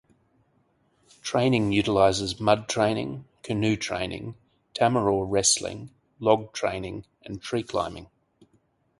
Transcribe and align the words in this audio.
Training 1.21 1.71
utilizes 1.73 2.39
mud 2.39 2.67
training, 2.67 3.25
canoe 3.43 3.75
training, 3.75 4.33
tamaraw 4.73 5.23
wrestling, 5.29 5.91
log 6.17 6.51
training 6.53 7.05
and 7.21 7.39
tree 7.39 7.61
climbing. 7.61 8.09